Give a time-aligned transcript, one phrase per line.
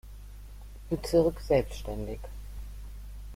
[0.91, 2.19] Bezirk „selbstständig“.